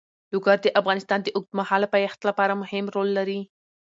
[0.33, 3.41] لوگر د افغانستان د اوږدمهاله پایښت لپاره مهم رول لري.